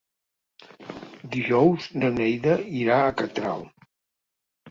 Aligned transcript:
Dijous 1.33 1.85
na 2.03 2.09
Neida 2.17 2.55
irà 2.79 2.97
a 3.01 3.13
Catral. 3.21 3.61